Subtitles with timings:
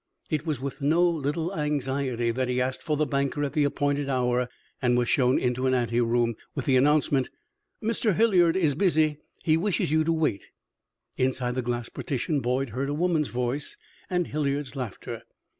[0.31, 4.09] It was with no little anxiety that he asked for the banker at the appointed
[4.09, 4.49] hour,
[4.81, 7.29] and was shown into an anteroom, with the announcement:
[7.83, 8.15] "Mr.
[8.15, 10.47] Hilliard is busy; he wishes you to wait."
[11.17, 13.77] Inside the glass partition Boyd heard a woman's voice
[14.09, 15.21] and Hilliard's laughter.